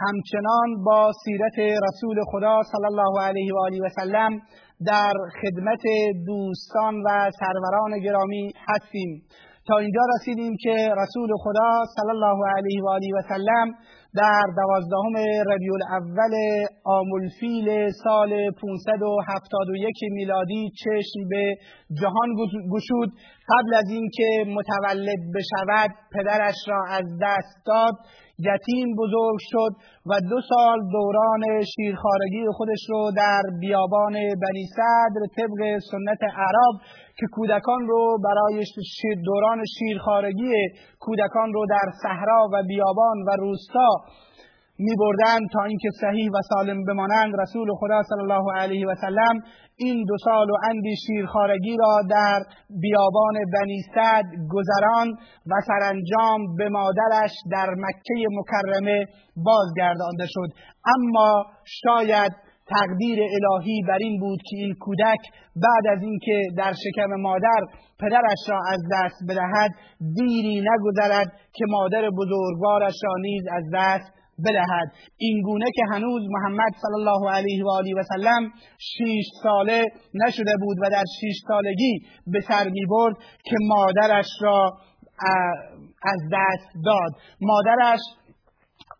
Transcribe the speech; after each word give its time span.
همچنان 0.00 0.84
با 0.84 1.12
سیرت 1.24 1.58
رسول 1.58 2.16
خدا 2.30 2.62
صلی 2.72 2.86
الله 2.86 3.22
علیه 3.22 3.54
و 3.54 3.58
آله 3.58 3.80
و 3.82 3.88
سلم 3.88 4.40
در 4.86 5.12
خدمت 5.42 5.82
دوستان 6.26 6.94
و 7.06 7.30
سروران 7.40 7.98
گرامی 7.98 8.52
هستیم. 8.68 9.22
تا 9.68 9.78
اینجا 9.78 10.00
رسیدیم 10.14 10.56
که 10.60 10.74
رسول 11.02 11.28
خدا 11.44 11.70
صلی 11.96 12.10
الله 12.10 12.38
علیه 12.56 12.82
و 12.84 12.88
آله 12.88 13.10
و 13.16 13.22
سلم 13.28 13.68
در 14.14 14.42
دوازدهم 14.56 15.14
ربیع 15.50 15.72
الاول 15.74 16.34
آمول 16.84 17.22
الفیل 17.22 17.90
سال 18.04 18.30
571 18.50 19.94
میلادی 20.10 20.70
چشم 20.82 21.28
به 21.30 21.54
جهان 22.00 22.28
گشود. 22.72 23.10
قبل 23.48 23.74
از 23.74 23.88
اینکه 23.90 24.28
متولد 24.46 25.20
بشود 25.34 25.90
پدرش 26.12 26.58
را 26.68 26.84
از 26.90 27.04
دست 27.22 27.66
داد 27.66 27.94
یتیم 28.38 28.94
بزرگ 28.98 29.38
شد 29.50 29.72
و 30.06 30.20
دو 30.30 30.40
سال 30.48 30.78
دوران 30.92 31.64
شیرخارگی 31.74 32.44
خودش 32.56 32.82
رو 32.88 33.10
در 33.16 33.42
بیابان 33.60 34.12
بنی 34.12 34.66
صدر 34.76 35.22
طبق 35.36 35.78
سنت 35.90 36.22
عرب 36.22 36.74
که 37.18 37.26
کودکان 37.32 37.86
رو 37.88 38.18
برای 38.24 38.64
دوران 39.24 39.62
شیرخارگی 39.78 40.52
کودکان 41.00 41.52
رو 41.52 41.66
در 41.70 41.90
صحرا 42.02 42.48
و 42.52 42.62
بیابان 42.68 43.22
و 43.26 43.30
روستا 43.38 43.88
می 44.78 44.94
بردن 44.96 45.46
تا 45.52 45.62
اینکه 45.64 45.88
صحیح 46.00 46.30
و 46.30 46.40
سالم 46.48 46.84
بمانند 46.84 47.34
رسول 47.40 47.68
خدا 47.80 48.02
صلی 48.02 48.20
الله 48.20 48.44
علیه 48.56 48.86
و 48.86 48.94
سلم 48.94 49.40
این 49.76 50.04
دو 50.08 50.16
سال 50.24 50.50
و 50.50 50.54
اندی 50.68 50.94
شیرخارگی 51.06 51.76
را 51.76 52.02
در 52.10 52.40
بیابان 52.80 53.34
بنی 53.54 53.82
سد 53.94 54.24
گذران 54.50 55.08
و 55.46 55.54
سرانجام 55.66 56.56
به 56.58 56.68
مادرش 56.68 57.32
در 57.50 57.66
مکه 57.70 58.26
مکرمه 58.30 59.06
بازگردانده 59.36 60.26
شد. 60.26 60.48
اما 60.96 61.44
شاید 61.64 62.32
تقدیر 62.68 63.18
الهی 63.20 63.82
بر 63.88 63.98
این 64.00 64.20
بود 64.20 64.38
که 64.50 64.56
این 64.56 64.74
کودک 64.80 65.18
بعد 65.56 65.96
از 65.96 66.02
اینکه 66.02 66.42
در 66.56 66.72
شکم 66.72 67.14
مادر 67.20 67.60
پدرش 68.00 68.48
را 68.48 68.60
از 68.68 68.80
دست 68.92 69.16
بدهد 69.28 69.70
دیری 70.14 70.60
نگذرد 70.60 71.26
که 71.52 71.64
مادر 71.68 72.10
بزرگوارش 72.10 72.94
را 73.04 73.14
نیز 73.20 73.42
از 73.52 73.64
دست 73.74 74.15
بدهد. 74.44 74.92
این 75.16 75.42
گونه 75.42 75.64
که 75.74 75.82
هنوز 75.92 76.22
محمد 76.30 76.72
صلی 76.82 76.94
الله 77.00 77.30
علیه 77.30 77.64
و 77.64 77.68
آله 77.70 77.94
و 77.94 78.02
سلم 78.02 78.52
شیش 78.78 79.26
ساله 79.42 79.84
نشده 80.14 80.52
بود 80.60 80.76
و 80.82 80.90
در 80.90 81.04
شیش 81.20 81.36
سالگی 81.48 82.00
به 82.26 82.40
سر 82.40 82.68
می 82.68 82.86
برد 82.86 83.16
که 83.44 83.56
مادرش 83.68 84.28
را 84.40 84.70
از 86.02 86.20
دست 86.32 86.84
داد. 86.84 87.12
مادرش 87.40 88.00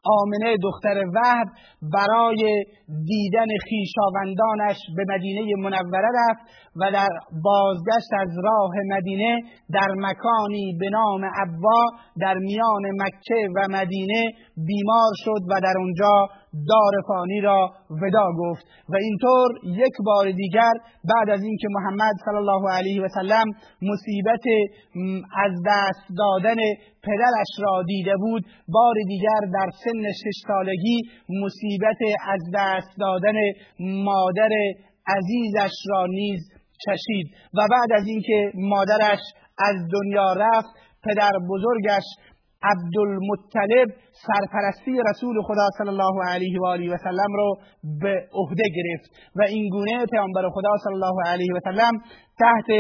آمنه 0.04 0.56
دختر 0.62 1.04
وحب 1.14 1.48
برای 1.82 2.64
دیدن 2.86 3.46
خیشاوندانش 3.68 4.76
به 4.96 5.04
مدینه 5.14 5.56
منوره 5.58 6.08
رفت 6.14 6.40
و 6.80 6.90
در 6.92 7.08
بازگشت 7.44 8.10
از 8.20 8.28
راه 8.44 8.72
مدینه 8.96 9.40
در 9.72 9.88
مکانی 9.96 10.76
به 10.80 10.88
نام 10.90 11.24
عبا 11.24 11.84
در 12.20 12.34
میان 12.34 12.82
مکه 13.02 13.48
و 13.56 13.66
مدینه 13.70 14.24
بیمار 14.56 15.12
شد 15.24 15.42
و 15.50 15.60
در 15.60 15.78
اونجا 15.78 16.28
دار 16.68 16.92
فانی 17.08 17.40
را 17.40 17.70
ودا 17.90 18.26
گفت 18.38 18.64
و 18.88 18.96
اینطور 18.96 19.48
یک 19.64 19.92
بار 20.04 20.30
دیگر 20.30 20.72
بعد 21.14 21.30
از 21.30 21.42
اینکه 21.42 21.68
محمد 21.70 22.14
صلی 22.24 22.36
الله 22.36 22.72
علیه 22.72 23.02
و 23.02 23.08
سلم 23.08 23.46
مصیبت 23.82 24.44
از 25.44 25.52
دست 25.66 26.18
دادن 26.18 26.56
پدرش 27.02 27.52
را 27.58 27.82
دیده 27.86 28.16
بود 28.16 28.44
بار 28.68 28.94
دیگر 29.08 29.40
در 29.54 29.70
سن 29.84 30.12
شش 30.12 30.38
سالگی 30.46 31.00
مصیبت 31.28 32.20
از 32.28 32.40
دست 32.54 32.98
دادن 33.00 33.34
مادر 33.80 34.50
عزیزش 35.08 35.72
را 35.90 36.06
نیز 36.06 36.40
چشید. 36.84 37.26
و 37.56 37.60
بعد 37.72 38.00
از 38.00 38.06
اینکه 38.06 38.52
مادرش 38.54 39.22
از 39.58 39.76
دنیا 39.92 40.32
رفت 40.32 40.70
پدر 41.04 41.32
بزرگش 41.50 42.06
عبدالمطلب 42.62 43.88
سرپرستی 44.26 44.92
رسول 45.10 45.42
خدا 45.42 45.68
صلی 45.78 45.88
الله 45.88 46.16
علیه 46.28 46.60
و 46.60 46.66
آله 46.66 46.94
و 46.94 46.96
سلم 46.96 47.32
رو 47.40 47.56
به 48.00 48.14
عهده 48.32 48.66
گرفت. 48.76 49.10
و 49.36 49.42
این 49.48 49.68
گونه 49.68 50.06
پیامبر 50.06 50.48
خدا 50.54 50.70
صلی 50.84 50.94
الله 50.94 51.16
علیه 51.26 51.52
و 51.54 51.60
سلم 51.64 51.92
تحت 52.40 52.70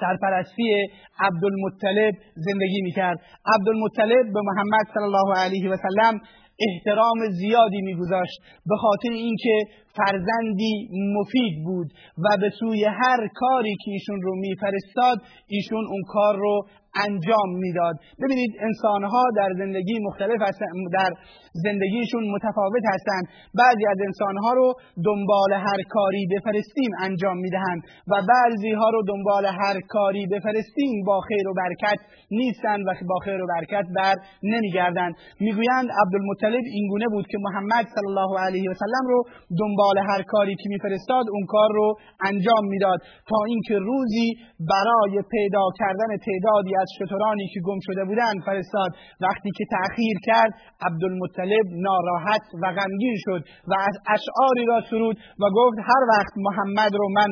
سرپرستی 0.00 0.86
عبدالمطلب 1.18 2.14
زندگی 2.34 2.82
می‌کرد. 2.82 3.18
عبدالمطلب 3.54 4.32
به 4.34 4.40
محمد 4.48 4.86
صلی 4.94 5.04
الله 5.10 5.38
علیه 5.44 5.70
و 5.70 5.76
سلم 5.76 6.20
احترام 6.60 7.18
زیادی 7.30 7.80
میگذاشت. 7.80 8.38
به 8.66 8.76
خاطر 8.76 9.10
اینکه 9.10 9.60
فرزندی 9.96 10.88
مفید 11.16 11.64
بود 11.64 11.88
و 12.18 12.36
به 12.40 12.50
سوی 12.60 12.84
هر 12.84 13.28
کاری 13.34 13.76
که 13.84 13.90
ایشون 13.90 14.22
رو 14.22 14.34
میفرستاد 14.36 15.18
ایشون 15.46 15.86
اون 15.90 16.02
کار 16.08 16.36
رو 16.36 16.66
انجام 17.06 17.48
می‌داد. 17.64 17.94
ببینید 18.22 18.52
انسانها 18.60 19.22
در 19.36 19.50
زندگی 19.58 19.98
مختلف 20.08 20.40
هستن 20.48 20.66
در 20.92 21.10
زندگیشون 21.52 22.24
متفاوت 22.34 22.84
هستند 22.94 23.24
بعضی 23.60 23.84
از 23.92 23.98
انسانها 24.06 24.52
رو 24.52 24.74
دنبال 25.04 25.52
هر 25.52 25.80
کاری 25.88 26.26
بفرستیم 26.34 26.90
انجام 27.02 27.36
می‌دهند 27.36 27.80
و 28.10 28.14
بعضی 28.32 28.72
ها 28.72 28.88
رو 28.90 29.02
دنبال 29.08 29.46
هر 29.46 29.76
کاری 29.88 30.26
بفرستیم 30.26 31.04
با 31.06 31.20
خیر 31.20 31.48
و 31.48 31.54
برکت 31.54 31.98
نیستند 32.30 32.80
و 32.86 32.90
با 33.08 33.18
خیر 33.24 33.42
و 33.42 33.46
برکت 33.46 33.86
بر 33.96 34.14
نمیگردند 34.42 35.14
می‌گویند 35.40 35.88
عبدالمطلب 36.02 36.64
اینگونه 36.72 37.06
بود 37.12 37.26
که 37.26 37.38
محمد 37.46 37.86
صلی 37.94 38.10
الله 38.12 38.40
علیه 38.46 38.70
و 38.70 38.74
سلم 38.74 39.06
رو 39.12 39.24
دنبال 39.60 39.96
هر 40.10 40.22
کاری 40.22 40.54
که 40.54 40.68
میفرستاد 40.68 41.24
اون 41.32 41.44
کار 41.48 41.68
رو 41.72 41.94
انجام 42.30 42.64
می‌داد. 42.72 42.98
تا 43.30 43.36
اینکه 43.48 43.78
روزی 43.78 44.28
برای 44.72 45.22
پیدا 45.30 45.64
کردن 45.78 46.10
تعدادی 46.26 46.72
شترانی 46.98 47.46
که 47.54 47.60
گم 47.66 47.78
شده 47.86 48.04
بودند 48.04 48.38
فرستاد. 48.46 48.90
وقتی 49.20 49.50
که 49.56 49.64
تأخیر 49.70 50.16
کرد 50.28 50.52
عبدالمطلب 50.86 51.66
ناراحت 51.86 52.44
و 52.62 52.64
غمگین 52.76 53.16
شد 53.24 53.42
و 53.68 53.72
از 53.88 53.96
اشعاری 54.14 54.64
را 54.66 54.78
سرود 54.90 55.16
و 55.40 55.44
گفت 55.58 55.78
هر 55.90 56.02
وقت 56.12 56.34
محمد 56.36 56.92
رو 56.94 57.08
من 57.18 57.30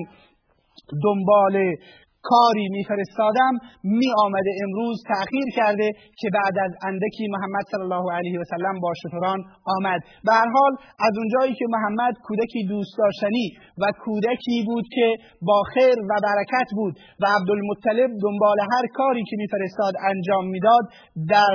دنبال 1.05 1.75
کاری 2.31 2.67
میفرستادم 2.77 3.55
می 3.99 4.09
آمده 4.25 4.51
امروز 4.65 4.97
تأخیر 5.13 5.47
کرده 5.59 5.89
که 6.21 6.29
بعد 6.39 6.57
از 6.67 6.73
اندکی 6.89 7.25
محمد 7.35 7.65
صلی 7.73 7.85
الله 7.89 8.07
علیه 8.19 8.37
و 8.41 8.45
سلم 8.55 8.77
با 8.85 8.93
شتران 9.03 9.41
آمد. 9.77 10.01
به 10.27 10.33
هر 10.41 10.49
حال 10.57 10.73
از 11.07 11.13
اونجایی 11.21 11.55
که 11.59 11.67
محمد 11.75 12.15
کودکی 12.27 12.63
دوست 12.73 12.95
داشتنی 13.03 13.47
و 13.81 13.85
کودکی 14.05 14.59
بود 14.69 14.87
که 14.97 15.09
با 15.49 15.59
خیر 15.73 15.97
و 16.11 16.13
برکت 16.27 16.69
بود 16.79 16.95
و 17.21 17.25
عبدالمطلب 17.37 18.11
دنبال 18.25 18.59
هر 18.73 18.87
کاری 18.99 19.23
که 19.29 19.37
میفرستاد 19.43 19.95
انجام 20.11 20.45
می‌داد 20.55 20.85
در 21.35 21.55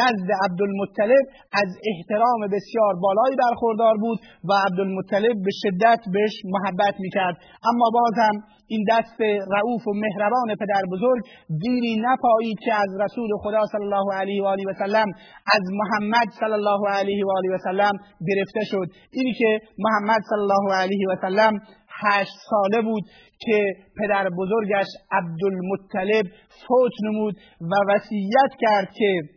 نزد 0.00 0.30
عبدالمطلب 0.44 1.24
از 1.62 1.70
احترام 1.90 2.40
بسیار 2.54 2.92
بالایی 3.04 3.36
برخوردار 3.44 3.94
بود 4.04 4.18
و 4.48 4.50
عبدالمطلب 4.66 5.36
به 5.46 5.52
شدت 5.62 6.00
بهش 6.12 6.34
محبت 6.54 6.94
می‌کرد. 7.04 7.36
اما 7.70 7.86
باز 7.98 8.14
هم 8.26 8.36
این 8.68 8.84
دست 8.90 9.20
رعوف 9.54 9.88
و 9.88 9.92
مهربان 9.94 10.48
پدر 10.60 10.82
بزرگ 10.92 11.22
دیری 11.62 11.96
نپایید 12.00 12.58
که 12.64 12.74
از 12.74 12.90
رسول 13.00 13.30
خدا 13.42 13.66
صلی 13.72 13.84
الله 13.84 14.14
علیه 14.14 14.42
و 14.42 14.46
آله 14.46 14.64
و 14.70 14.72
سلم 14.78 15.08
از 15.56 15.62
محمد 15.80 16.28
صلی 16.40 16.52
الله 16.52 16.88
علیه 16.88 17.24
و 17.26 17.30
آله 17.38 17.54
و 17.54 17.58
سلم 17.58 17.92
گرفته 18.28 18.60
شد. 18.70 18.86
اینی 19.10 19.32
که 19.32 19.60
محمد 19.78 20.20
صلی 20.30 20.40
الله 20.40 20.74
علیه 20.74 21.08
و 21.08 21.16
سلم 21.22 21.60
هشت 22.02 22.32
ساله 22.50 22.82
بود 22.82 23.02
که 23.38 23.58
پدر 23.98 24.28
بزرگش 24.38 24.86
عبدالمطلب 25.12 26.26
فوت 26.66 26.92
نمود 27.04 27.34
و 27.60 27.74
وصیت 27.92 28.52
کرد 28.60 28.88
که 28.98 29.35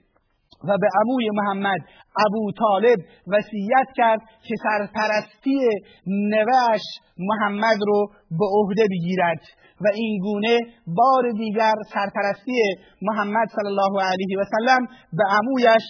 و 0.64 0.78
به 0.78 0.88
عموی 1.02 1.30
محمد 1.34 1.80
ابو 2.26 2.52
طالب 2.60 3.00
وصیت 3.28 3.88
کرد 3.96 4.20
که 4.48 4.56
سرپرستی 4.64 5.60
نوهش 6.08 6.82
محمد 7.18 7.78
رو 7.88 8.08
به 8.32 8.46
عهده 8.46 8.84
بگیرد 8.92 9.42
و 9.82 9.88
این 9.96 10.20
گونه 10.22 10.58
بار 10.88 11.32
دیگر 11.38 11.74
سرپرستی 11.94 12.62
محمد 13.02 13.48
صلی 13.48 13.68
الله 13.68 14.04
علیه 14.04 14.40
و 14.40 14.44
سلم 14.44 14.86
به 15.14 15.24
عمویش 15.30 15.84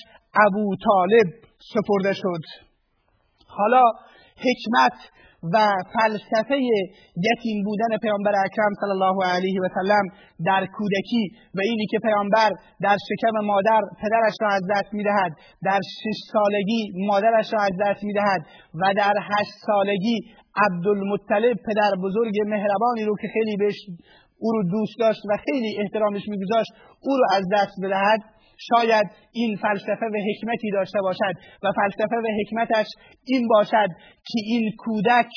ابو 0.45 0.75
طالب 0.85 1.27
سپرده 1.73 2.13
شد. 2.13 2.43
حالا 3.47 3.83
حکمت 4.37 4.97
و 5.53 5.57
فلسفه 5.95 6.57
یتیم 7.27 7.63
بودن 7.65 7.97
پیامبر 8.01 8.33
اکرم 8.45 8.73
صلی 8.81 8.91
الله 8.97 9.17
علیه 9.25 9.61
و 9.61 9.67
سلم 9.77 10.05
در 10.45 10.65
کودکی 10.77 11.23
و 11.55 11.59
اینی 11.61 11.85
که 11.91 11.99
پیامبر 11.99 12.49
در 12.81 12.97
شکم 13.09 13.45
مادر 13.45 13.81
پدرش 14.01 14.35
را 14.41 14.49
از 14.49 14.61
دست 14.69 14.93
می‌دهد 14.93 15.31
در 15.63 15.79
شش 15.99 16.19
سالگی 16.33 16.91
مادرش 17.07 17.53
را 17.53 17.59
از 17.61 17.75
دست 17.85 18.03
می‌دهد 18.03 18.41
و 18.81 18.93
در 18.97 19.13
هشت 19.31 19.53
سالگی 19.67 20.17
عبدالمطلب 20.65 21.57
پدر 21.67 21.91
بزرگ 22.03 22.33
مهربانی 22.47 23.03
رو 23.05 23.15
که 23.21 23.27
خیلی 23.33 23.57
بهش 23.57 23.77
او 24.39 24.51
رو 24.51 24.63
دوست 24.63 24.95
داشت 24.99 25.21
و 25.29 25.37
خیلی 25.45 25.77
احترامش 25.81 26.21
میگذاشت 26.27 26.71
او 27.01 27.17
رو 27.17 27.25
از 27.37 27.43
دست 27.53 27.75
بدهد. 27.83 28.19
شاید 28.67 29.07
این 29.31 29.57
فلسفه 29.57 30.05
و 30.05 30.17
حکمتی 30.29 30.71
داشته 30.71 31.01
باشد 31.01 31.33
و 31.63 31.71
فلسفه 31.71 32.15
و 32.15 32.27
حکمتش 32.41 32.85
این 33.25 33.47
باشد 33.47 33.87
که 34.25 34.39
این 34.45 34.71
کودک 34.77 35.29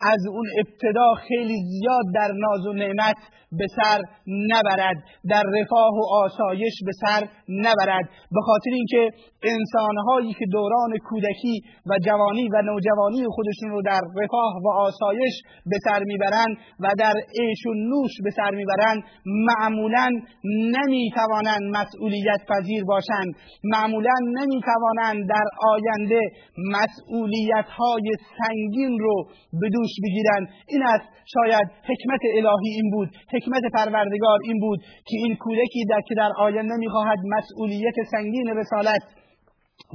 از 0.00 0.26
اون 0.30 0.46
ابتدا 0.58 1.14
خیلی 1.28 1.56
زیاد 1.70 2.04
در 2.14 2.32
ناز 2.34 2.66
و 2.66 2.72
نعمت 2.72 3.16
به 3.52 3.66
سر 3.76 4.00
نبرد 4.26 4.96
در 5.30 5.42
رفاه 5.60 5.92
و 5.98 6.02
آسایش 6.24 6.74
به 6.86 6.92
سر 6.92 7.28
نبرد. 7.48 8.04
به 8.34 8.40
خاطر 8.46 8.70
اینکه 8.72 9.10
انسانهایی 9.42 10.32
که 10.32 10.44
دوران 10.52 10.98
کودکی 11.08 11.62
و 11.86 11.98
جوانی 12.06 12.48
و 12.48 12.62
نوجوانی 12.62 13.24
خودشون 13.34 13.70
رو 13.70 13.82
در 13.82 14.00
رفاه 14.22 14.52
و 14.64 14.68
آسایش 14.68 15.34
به 15.66 15.76
سر 15.84 16.02
می‌برند 16.04 16.56
و 16.80 16.88
در 16.98 17.14
عیش 17.40 17.66
و 17.66 17.72
نوش 17.74 18.10
به 18.24 18.30
سر 18.30 18.50
می‌برند 18.50 19.02
معمولا 19.26 20.10
نمی‌توانند 20.44 21.62
مسئولیت 21.78 22.40
پذیر 22.48 22.84
باشند. 22.84 23.34
معمولا 23.64 24.14
نمی‌توانند 24.38 25.28
در 25.28 25.46
آینده 25.72 26.20
مسئولیت 26.56 27.68
های 27.78 28.12
سنگین 28.38 28.98
رو 28.98 29.24
به 29.60 29.68
دوش 29.72 29.87
بگیرند 30.04 30.48
این 30.68 30.82
است 30.82 31.06
شاید 31.34 31.66
حکمت 31.90 32.20
الهی 32.34 32.70
این 32.78 32.90
بود 32.90 33.08
حکمت 33.34 33.62
پروردگار 33.74 34.38
این 34.44 34.60
بود 34.60 34.80
که 34.80 35.16
این 35.24 35.36
کودکی 35.36 35.84
در 35.90 36.00
که 36.08 36.14
در 36.14 36.30
آینده 36.38 36.74
می‌خواهد 36.78 37.18
مسئولیت 37.36 37.94
سنگین 38.10 38.48
رسالت 38.56 39.02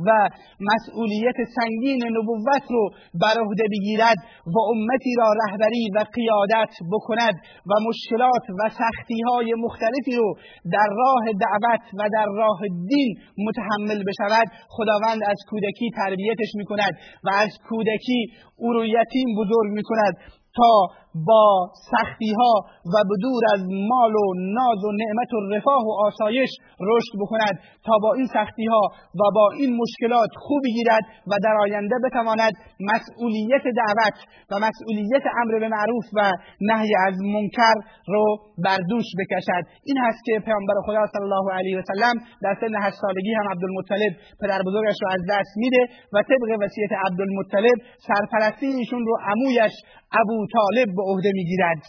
و 0.07 0.30
مسئولیت 0.69 1.35
سنگین 1.56 2.00
نبوت 2.18 2.65
رو 2.69 2.89
بر 3.21 3.35
عهده 3.45 3.63
بگیرد 3.71 4.18
و 4.45 4.57
امتی 4.71 5.13
را 5.18 5.30
رهبری 5.44 5.89
و 5.95 6.06
قیادت 6.18 6.74
بکند 6.91 7.35
و 7.69 7.71
مشکلات 7.88 8.45
و 8.59 8.69
سختی 8.69 9.21
های 9.21 9.53
مختلفی 9.53 10.15
رو 10.15 10.35
در 10.74 10.89
راه 11.01 11.25
دعوت 11.45 11.83
و 12.00 12.09
در 12.13 12.25
راه 12.25 12.59
دین 12.89 13.18
متحمل 13.38 14.03
بشود. 14.07 14.47
خداوند 14.69 15.21
از 15.27 15.38
کودکی 15.50 15.89
تربیتش 15.95 16.51
می‌کند 16.56 16.94
و 17.24 17.30
از 17.33 17.50
کودکی 17.69 18.25
او 18.57 18.74
رو 18.74 18.85
یتیم 18.85 19.27
بزرگ 19.38 19.71
می‌کند 19.71 20.13
تا 20.56 20.88
با 21.15 21.71
سختی 21.92 22.31
ها 22.39 22.54
و 22.94 22.95
بدور 23.10 23.44
از 23.54 23.62
مال 23.89 24.15
و 24.15 24.25
ناز 24.57 24.80
و 24.88 24.92
نعمت 25.01 25.33
و 25.33 25.39
رفاه 25.56 25.81
و 25.88 25.92
آسایش 26.07 26.50
رشد 26.89 27.13
بکند 27.21 27.56
تا 27.86 27.94
با 28.04 28.13
این 28.13 28.27
سختی 28.33 28.65
ها 28.65 28.81
و 29.19 29.21
با 29.36 29.50
این 29.60 29.77
مشکلات 29.81 30.30
خوبی 30.45 30.71
گیرد 30.74 31.04
و 31.27 31.31
در 31.44 31.56
آینده 31.62 31.95
بتواند 32.06 32.54
مسئولیت 32.80 33.63
دعوت 33.80 34.18
و 34.51 34.54
مسئولیت 34.68 35.25
امر 35.42 35.60
به 35.60 35.68
معروف 35.68 36.06
و 36.18 36.31
نهی 36.62 36.94
از 37.07 37.16
منکر 37.33 37.75
رو 38.07 38.25
بر 38.66 38.80
دوش 38.89 39.07
بکشد. 39.19 39.63
این 39.83 39.98
هست 40.06 40.21
که 40.25 40.39
پیامبر 40.45 40.75
خدا 40.86 41.06
صلی 41.13 41.25
الله 41.30 41.54
علیه 41.54 41.80
و 41.80 41.81
سلم 41.92 42.16
در 42.42 42.56
سن 42.62 42.75
هشت 42.83 42.98
سالگی 43.01 43.33
هم 43.39 43.48
عبدالمطلب 43.51 44.13
پدر 44.42 44.59
بزرگش 44.68 44.98
رو 45.01 45.07
از 45.16 45.21
دست 45.30 45.54
میده 45.57 45.81
و 46.13 46.18
طبق 46.30 46.50
وصیت 46.62 46.92
عبدالمطلب 47.06 47.77
سرپرستی 48.07 48.66
ایشون 48.66 49.06
رو 49.06 49.18
عمویش 49.31 49.74
ابو 50.21 50.38
طالب 50.56 50.89
عهده 51.10 51.32
می‌گیرد. 51.34 51.84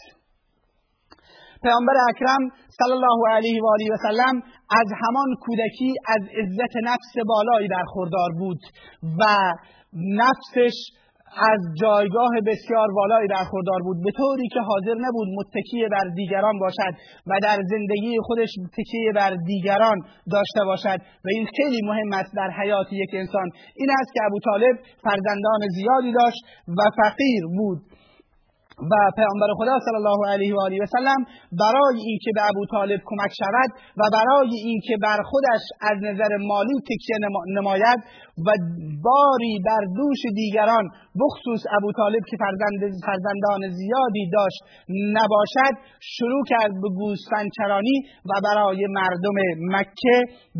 پیامبر 1.63 1.93
اکرم 2.09 2.43
صلی 2.79 2.95
الله 2.99 3.19
علیه 3.35 3.61
و 3.63 3.67
آله 3.73 3.87
و 3.93 3.97
سلم 4.07 4.35
از 4.81 4.87
همان 5.01 5.29
کودکی 5.41 5.93
از 6.07 6.21
عزت 6.39 6.73
نفس 6.83 7.13
بالایی 7.27 7.67
برخوردار 7.67 8.29
بود 8.39 8.59
و 9.19 9.23
نفسش 9.93 10.75
از 11.51 11.59
جایگاه 11.81 12.33
بسیار 12.47 12.91
والایی 12.91 13.27
برخوردار 13.27 13.81
بود. 13.85 13.97
به 14.03 14.11
طوری 14.17 14.47
که 14.53 14.59
حاضر 14.59 14.95
نبود 15.05 15.27
متکیه 15.37 15.87
بر 15.91 16.07
دیگران 16.15 16.59
باشد 16.59 16.93
و 17.27 17.39
در 17.43 17.57
زندگی 17.71 18.17
خودش 18.21 18.49
تکیه 18.77 19.11
بر 19.15 19.33
دیگران 19.45 19.97
داشته 20.31 20.61
باشد. 20.65 20.99
و 21.25 21.27
این 21.35 21.47
خیلی 21.57 21.81
مهم 21.83 22.13
است 22.13 22.31
در 22.35 22.49
حیات 22.61 22.87
یک 22.91 23.09
انسان. 23.13 23.47
این 23.75 23.89
است 23.99 24.11
که 24.13 24.19
ابو 24.27 24.39
طالب 24.39 24.75
فرزندان 25.03 25.61
زیادی 25.75 26.11
داشت 26.13 26.41
و 26.77 26.81
فقیر 26.99 27.43
بود. 27.57 27.79
و 28.91 28.93
پیامبر 29.17 29.49
خدا 29.59 29.75
صلی 29.85 29.99
الله 30.01 30.21
علیه 30.33 30.55
و 30.55 30.59
آله 30.61 30.77
و 30.83 30.85
سلم 30.85 31.21
برای 31.61 31.97
اینکه 32.07 32.31
به 32.35 32.41
ابو 32.51 32.65
طالب 32.71 32.99
کمک 33.09 33.31
شود 33.41 33.69
و 33.99 34.01
برای 34.17 34.51
اینکه 34.65 34.95
بر 35.01 35.19
خودش 35.29 35.63
از 35.91 35.97
نظر 36.07 36.31
مالی 36.49 36.77
تکیه 36.89 37.17
نماید 37.57 37.99
و 38.45 38.49
باری 39.03 39.55
بر 39.67 39.83
دوش 39.97 40.21
دیگران 40.35 40.85
بخصوص 41.21 41.61
ابو 41.77 41.91
طالب 41.91 42.23
که 42.29 42.37
فرزند 42.43 42.81
فرزندان 43.07 43.61
زیادی 43.79 44.29
داشت 44.33 44.59
نباشد 45.17 45.73
شروع 45.99 46.43
کرد 46.49 46.71
به 46.81 46.89
گوسفند 46.99 47.49
چرانی 47.57 47.97
و 48.29 48.31
برای 48.43 48.87
مردم 48.89 49.37
مکه 49.75 50.17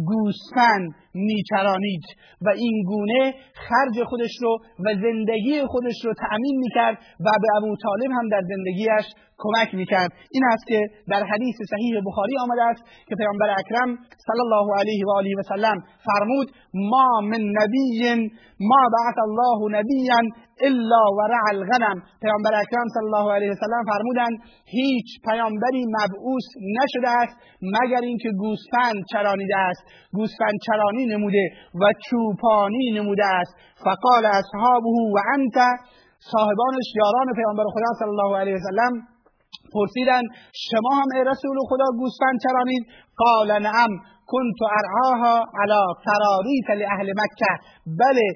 گوسفند 0.09 1.04
میچرانید. 1.15 2.03
و 2.41 2.49
این 2.49 2.83
گونه 2.83 3.33
خرج 3.53 4.03
خودش 4.05 4.31
رو 4.41 4.57
و 4.79 4.93
زندگی 5.01 5.61
خودش 5.67 6.05
رو 6.05 6.13
تأمین 6.13 6.57
می‌کرد 6.59 6.97
و 7.19 7.29
به 7.41 7.47
ابو 7.57 7.75
طالب 7.83 8.11
هم 8.11 8.29
در 8.29 8.41
زندگیش 8.41 9.05
کمک 9.37 9.75
می‌کرد. 9.75 10.11
این 10.31 10.43
است 10.53 10.65
که 10.67 10.79
در 11.07 11.23
حدیث 11.31 11.55
صحیح 11.71 11.93
بخاری 12.07 12.35
آمده 12.43 12.63
است 12.63 12.83
که 13.07 13.15
پیامبر 13.15 13.49
اکرم 13.59 13.89
صلی 14.27 14.43
الله 14.45 14.67
علیه 14.79 15.05
و 15.07 15.11
آله 15.19 15.31
و 15.39 15.41
سلم 15.53 15.77
فرمود 16.07 16.47
ما 16.73 17.09
من 17.31 17.41
نبی 17.59 17.85
ما 18.59 18.81
بعث 18.95 19.17
الله 19.27 19.59
نبیا 19.77 20.19
الا 20.67 21.03
ورع 21.17 21.43
الغنم. 21.55 21.97
پیامبر 22.21 22.53
اکرم 22.63 22.87
صلی 22.95 23.05
الله 23.09 23.33
علیه 23.33 23.51
و 23.51 23.55
سلم 23.65 23.83
فرمودند 23.91 24.35
هیچ 24.65 25.07
پیامبری 25.29 25.83
مبعوث 25.97 26.47
نشده 26.77 27.09
است 27.09 27.35
مگر 27.61 28.01
اینکه 28.09 28.29
گوسفند 28.41 28.99
چرانیده 29.11 29.57
است. 29.57 29.83
گوسفند 30.11 30.57
چرانی 30.65 31.05
نموده 31.05 31.49
و 31.81 31.83
چوپانی 32.09 32.91
نموده 32.97 33.25
است. 33.25 33.53
فقال 33.85 34.25
اصحابه 34.25 34.95
و 35.13 35.17
انت 35.33 35.57
صاحبانش 36.31 36.87
یاران 36.95 37.27
پیامبر 37.35 37.63
خدا 37.73 37.91
صلی 37.99 38.09
الله 38.09 38.37
علیه 38.37 38.55
و 38.55 38.59
سلم 38.69 39.14
پرسیدن 39.75 40.23
شما 40.69 40.91
هم 40.99 41.07
ای 41.15 41.23
رسول 41.31 41.57
خدا 41.69 41.87
گوسفند 41.99 42.37
چرانید؟ 42.43 42.83
قال 43.17 43.49
نعم. 43.67 43.91
كنت 44.31 44.59
ارعاها 44.79 45.35
على 45.61 45.81
تراریت 46.05 46.69
لاهل 46.81 47.09
مکه 47.21 47.53
بله 48.01 48.27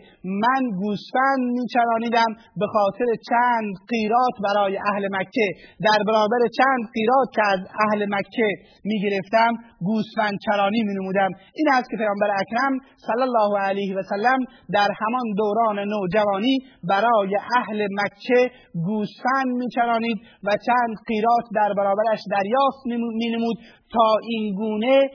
من 0.43 0.61
گوسفند 0.81 1.43
میچرانیدم 1.57 2.31
به 2.59 2.67
خاطر 2.73 3.07
چند 3.29 3.73
قیرات 3.93 4.35
برای 4.45 4.77
اهل 4.91 5.07
مکه. 5.17 5.47
در 5.87 5.99
برابر 6.07 6.41
چند 6.57 6.81
قیرات 6.93 7.29
که 7.35 7.41
از 7.53 7.59
اهل 7.85 8.05
مکه 8.15 8.49
می‌گرفتم 8.83 9.51
گوسفند 9.87 10.37
چرانی 10.45 10.83
مینمودم. 10.83 11.31
این 11.53 11.67
است 11.73 11.89
که 11.91 11.97
پیامبر 11.97 12.29
اکرم 12.41 12.73
صلی 13.07 13.23
الله 13.29 13.59
علیه 13.59 13.95
و 13.97 14.01
سلم 14.03 14.39
در 14.73 14.89
همان 14.99 15.27
دوران 15.37 15.79
نوجوانی 15.79 16.57
برای 16.83 17.37
اهل 17.57 17.87
مکه 17.99 18.51
گوسفند 18.73 19.49
میچرانید 19.61 20.17
و 20.43 20.49
چند 20.65 20.95
قیرات 21.07 21.45
در 21.55 21.73
برابرش 21.77 22.19
دریافت 22.31 22.79
مینمود 23.21 23.57
تا 23.93 24.17
این 24.23 24.55
گونه 24.55 25.09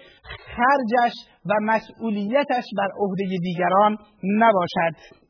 خرجش 0.64 1.12
و 1.46 1.52
مسئولیتش 1.62 2.64
بر 2.78 2.88
عهده 3.00 3.24
دیگران 3.42 3.96
نباشد. 4.24 5.24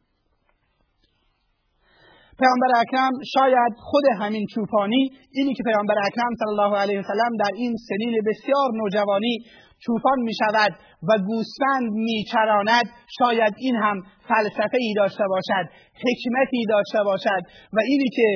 پیامبر 2.39 2.71
اکرم 2.81 3.13
شاید 3.35 3.73
خود 3.79 4.05
همین 4.21 4.47
چوپانی 4.55 5.11
اینی 5.31 5.55
که 5.55 5.63
پیامبر 5.63 5.95
اکرم 5.99 6.35
صلی 6.39 6.49
الله 6.49 6.79
علیه 6.79 6.99
وسلم 7.01 7.37
در 7.39 7.51
این 7.55 7.75
سنین 7.89 8.15
بسیار 8.27 8.69
نوجوانی 8.75 9.39
چوپان 9.79 10.19
می 10.19 10.35
شود 10.35 10.73
و 11.09 11.19
گوسفند 11.27 11.93
می 11.93 12.25
چراند 12.33 12.87
شاید 13.19 13.55
این 13.59 13.77
هم 13.77 14.03
فلسفه 14.29 14.79
ای 14.81 14.95
داشته 14.97 15.25
باشد 15.29 15.67
حکمتی 16.05 16.63
داشته 16.69 17.01
باشد. 17.05 17.43
و 17.73 17.79
اینی 17.89 18.09
که 18.17 18.29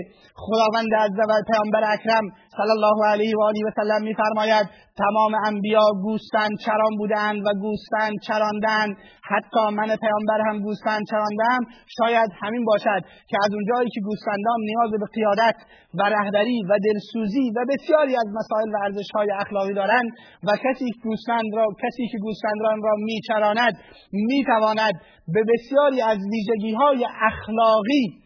خداوند 0.44 0.94
عزوجل 0.94 1.42
پیامبر 1.50 1.84
اکرم 1.94 2.24
صلی 2.56 2.74
الله 2.78 2.98
علیه 3.12 3.34
و 3.38 3.42
آله 3.42 3.60
و 3.66 3.70
سلم 3.80 4.02
میفرماید 4.02 4.66
تمام 5.02 5.32
انبیا 5.46 5.86
گوسفند 6.04 6.54
چران 6.64 6.92
بودند 6.98 7.38
و 7.46 7.50
گوسفند 7.64 8.16
چراندند. 8.26 8.92
حتی 9.32 9.62
من 9.78 9.90
پیامبر 10.04 10.40
هم 10.48 10.56
گوسفند 10.66 11.02
چراندم 11.10 11.60
شاید 11.98 12.30
همین 12.42 12.64
باشد 12.64 13.02
که 13.30 13.36
از 13.44 13.50
اونجایی 13.54 13.90
که 13.94 14.00
گوسفندان 14.08 14.60
نیاز 14.68 14.90
به 14.90 15.08
قیادت 15.14 15.56
و 15.98 16.02
رهبری 16.16 16.62
و 16.70 16.72
دلسوزی 16.86 17.46
و 17.56 17.58
بسیاری 17.72 18.14
از 18.22 18.28
مسائل 18.38 18.68
و 18.74 18.76
ارزشهای 18.84 19.28
اخلاقی 19.40 19.74
دارند 19.74 20.08
و 20.46 20.50
کسی 20.64 20.88
گوسفند 21.04 21.50
را 21.56 21.66
کسی 21.82 22.04
که 22.12 22.18
گوسفندان 22.58 22.82
را 22.82 22.94
میچراند 22.98 23.74
می‌تواند 24.12 24.92
به 25.28 25.42
بسیار 25.42 25.90
بسیاری 25.90 26.02
از 26.02 26.18
ویژگی 26.32 26.74
های 26.74 27.06
اخلاقی 27.20 28.22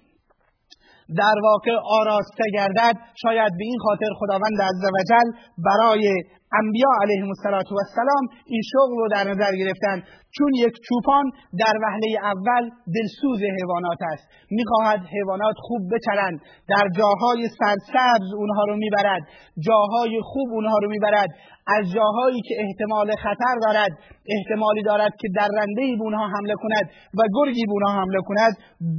در 1.19 1.35
واقع 1.43 1.71
آراسته 2.01 2.45
گردد. 2.55 2.97
شاید 3.23 3.53
به 3.59 3.65
این 3.65 3.79
خاطر 3.79 4.07
خداوند 4.19 4.63
عزوجل 4.63 5.29
برای 5.59 6.23
انبیا 6.61 6.91
علیهم 7.03 7.29
السلام 7.29 8.25
این 8.47 8.63
شغل 8.73 8.97
رو 9.03 9.09
در 9.09 9.25
نظر 9.31 9.53
گرفتن. 9.61 9.97
چون 10.37 10.51
یک 10.65 10.75
چوپان 10.89 11.25
در 11.63 11.75
وهله 11.83 12.11
اول 12.33 12.65
دلسوز 12.97 13.41
حیوانات 13.59 13.99
است. 14.13 14.25
می‌خواهد 14.51 15.01
حیوانات 15.15 15.57
خوب 15.59 15.83
بچرند. 15.93 16.41
در 16.69 16.87
جاهای 16.99 17.49
سرسبز 17.59 18.29
اونها 18.41 18.65
رو 18.65 18.77
می‌برد. 18.77 19.23
جاهای 19.67 20.21
خوب 20.25 20.49
اونها 20.53 20.79
رو 20.83 20.89
می‌برد. 20.91 21.31
از 21.67 21.85
جاهایی 21.95 22.41
که 22.49 22.55
احتمال 22.65 23.09
خطر 23.25 23.55
دارد 23.67 23.93
احتمالی 24.35 24.83
دارد 24.83 25.13
که 25.21 25.29
در 25.37 25.49
رنده 25.59 25.97
به 25.99 26.03
اونها 26.03 26.27
حمله 26.29 26.55
کند 26.63 26.87
و 27.19 27.21
گرگی 27.35 27.65
به 27.67 27.73
اونها 27.73 27.93
حمله 28.01 28.21
کند 28.29 28.53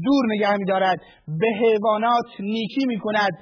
دور 0.03 0.23
نگه 0.33 0.57
میدارد. 0.57 0.97
به 1.27 1.47
حیوانات 1.61 2.25
نیکی 2.39 2.85
می‌کند. 2.87 3.33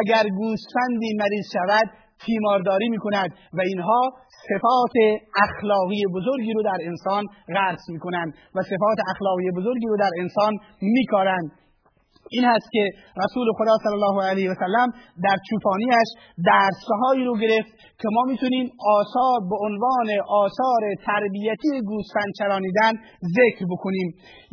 اگر 0.00 0.24
گوسفندی 0.38 1.10
مریض 1.20 1.46
شود 1.52 2.03
تیمارداری 2.26 2.88
می 2.88 2.98
کند 2.98 3.30
و 3.52 3.60
اینها 3.60 4.00
صفات 4.48 4.94
اخلاقی 5.42 6.02
بزرگی 6.14 6.52
رو 6.52 6.62
در 6.62 6.78
انسان 6.80 7.24
غرس 7.54 7.82
می 7.88 7.98
کنند 7.98 8.34
و 8.54 8.62
صفات 8.62 8.98
اخلاقی 9.14 9.50
بزرگی 9.56 9.86
رو 9.86 9.96
در 9.96 10.10
انسان 10.18 10.52
می 10.80 11.06
کارند 11.06 11.50
این 12.30 12.44
هست 12.44 12.68
که 12.72 12.84
رسول 13.24 13.46
خدا 13.58 13.74
صلی 13.84 13.96
الله 13.98 14.16
علیه 14.30 14.50
و 14.50 14.54
سلم 14.54 14.88
در 15.24 15.36
چوپانیش 15.48 16.08
درسهایی 16.50 17.24
رو 17.24 17.34
گرفت 17.38 17.72
که 18.00 18.08
ما 18.12 18.22
می‌تونیم 18.32 18.66
آثار 18.98 19.38
به 19.50 19.56
عنوان 19.66 20.08
آثار 20.28 20.82
تربیتی 21.06 21.80
گوسفند 21.90 22.30
چرانیدن 22.38 22.92
ذکر 23.36 23.64
بکنیم. 23.72 24.08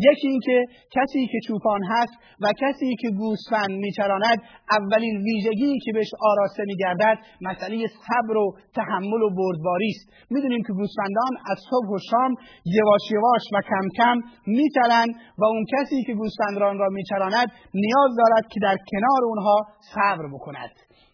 یکی 0.10 0.28
اینکه 0.28 0.66
کسی 0.96 1.28
که 1.32 1.40
چوپان 1.48 1.82
هست 1.84 2.14
و 2.44 2.54
کسی 2.62 2.96
که 3.02 3.10
گوسفند 3.10 3.72
میچراند 3.72 4.40
اولین 4.78 5.16
ویژگی 5.26 5.80
که 5.86 5.92
بهش 5.94 6.12
آراسته 6.32 6.64
میگردد 6.66 7.18
مسئله 7.42 7.88
صبر 7.88 8.38
و 8.38 8.46
تحمل 8.76 9.22
و 9.22 9.30
بردباری 9.38 9.92
است. 9.96 10.06
می‌دونیم 10.30 10.62
که 10.68 10.74
گوسفندان 10.74 11.34
از 11.52 11.58
صبح 11.70 11.90
و 11.96 11.98
شام 12.10 12.32
یواش 12.66 13.04
یواش 13.12 13.44
و 13.54 13.58
کم 13.70 13.86
کم 13.98 14.18
میچرند 14.46 15.10
و 15.40 15.44
اون 15.46 15.66
کسی 15.74 16.04
که 16.08 16.14
گوسفندان 16.14 16.78
را 16.78 16.90
میچراند 16.90 17.52
نیاز 17.74 18.12
دارد 18.18 18.46
که 18.52 18.60
در 18.62 18.78
کنار 18.92 19.22
اونها 19.26 19.58
صبر 19.94 20.28
بکند. 20.34 20.72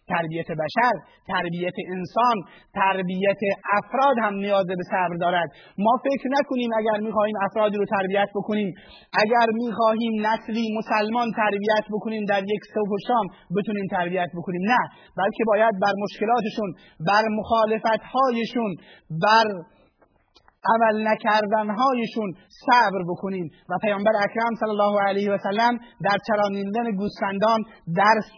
تربیت 0.08 0.46
بشر 0.62 0.94
تربیت 1.32 1.76
انسان 1.94 2.36
تربیت 2.74 3.40
افراد 3.78 4.16
هم 4.22 4.34
نیاز 4.34 4.66
به 4.66 4.84
صبر 4.90 5.16
دارد. 5.20 5.48
ما 5.78 5.94
فکر 6.06 6.28
نکنیم 6.38 6.70
اگر 6.80 6.98
می‌خواهیم 7.06 7.36
افرادی 7.46 7.76
رو 7.76 7.84
تربیت 7.84 8.28
بکنیم 8.34 8.74
اگر 9.22 9.46
می‌خواهیم 9.52 10.26
نسلی 10.26 10.66
مسلمان 10.78 11.28
تربیت 11.36 11.84
بکنیم 11.92 12.24
در 12.24 12.42
یک 12.42 12.62
صبح 12.74 12.90
و 12.96 12.98
شام 13.08 13.26
بتونیم 13.56 13.86
تربیت 13.90 14.30
بکنیم. 14.38 14.62
نه 14.72 14.82
بلکه 15.16 15.42
باید 15.46 15.74
بر 15.82 15.94
مشکلاتشون 16.04 16.70
بر 17.08 17.24
مخالفتهایشون 17.38 18.70
بر 19.22 19.46
عمل 20.72 21.08
نکردنهایشون 21.08 22.30
صبر 22.66 23.02
بکنیم 23.08 23.50
و 23.68 23.78
پیامبر 23.82 24.12
اکرم 24.16 24.54
صلی 24.60 24.70
الله 24.70 25.02
علیه 25.08 25.32
و 25.32 25.38
سلم 25.38 25.78
در 26.04 26.16
چرانیدن 26.26 26.96
گوسفندان 26.96 27.60
درس 27.96 28.32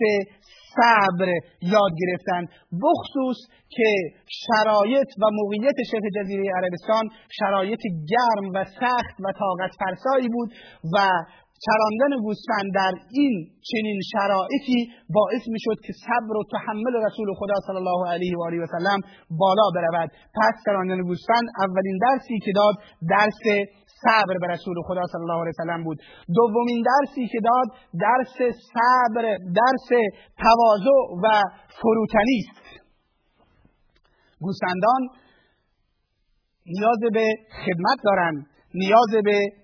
صبر 0.77 1.29
یاد 1.63 1.93
گرفتن. 2.01 2.43
بخصوص 2.85 3.37
که 3.69 3.91
شرایط 4.27 5.09
و 5.23 5.25
موقعیت 5.33 5.77
شبه 5.91 6.11
جزیره 6.17 6.45
عربستان 6.57 7.05
شرایط 7.39 7.81
گرم 8.13 8.51
و 8.55 8.65
سخت 8.65 9.17
و 9.21 9.33
طاقت 9.33 9.71
فرسایی 9.79 10.29
بود 10.29 10.51
و 10.95 10.99
چراندن 11.65 12.13
گوسفند 12.25 12.69
در 12.75 12.95
این 13.19 13.35
چنین 13.69 13.99
شرایطی 14.13 14.81
باعث 15.17 15.45
می‌شد 15.55 15.79
که 15.87 15.93
صبر 16.07 16.37
و 16.37 16.43
تحمل 16.55 16.95
رسول 17.07 17.29
خدا 17.41 17.55
صلی 17.67 17.81
الله 17.83 18.01
علیه 18.13 18.33
و 18.39 18.43
آله 18.43 18.59
و 18.63 18.67
سلم 18.67 19.01
بالا 19.41 19.67
برود. 19.77 20.11
پس 20.39 20.55
چراندن 20.65 21.01
گوسفند 21.03 21.47
اولین 21.65 21.99
درسی 22.07 22.39
که 22.45 22.53
داد 22.61 22.75
درس 23.15 23.43
صبر 24.03 24.37
به 24.41 24.47
رسول 24.55 24.77
خدا 24.89 25.05
صلی 25.13 25.23
الله 25.25 25.41
علیه 25.43 25.57
و 25.59 25.63
سلم 25.65 25.85
بود. 25.85 25.99
دومین 26.37 26.85
درسی 26.91 27.29
که 27.33 27.41
داد 27.49 27.69
درس 28.05 28.37
صبر 28.75 29.25
درس 29.61 29.89
تواضع 30.45 30.99
و 31.23 31.27
فروتنی 31.81 32.39
است. 32.49 32.67
گوسفندان 34.41 35.03
نیاز 36.67 37.01
به 37.13 37.27
خدمت 37.65 37.99
دارند 38.05 38.47
نیاز 38.75 39.25
به 39.25 39.60